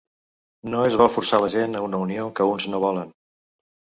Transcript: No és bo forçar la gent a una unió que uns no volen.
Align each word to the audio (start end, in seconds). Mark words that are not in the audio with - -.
No 0.75 0.79
és 0.91 0.95
bo 1.01 1.05
forçar 1.15 1.41
la 1.43 1.51
gent 1.57 1.77
a 1.79 1.83
una 1.87 2.01
unió 2.05 2.25
que 2.39 2.47
uns 2.53 2.65
no 2.75 2.83
volen. 2.87 3.15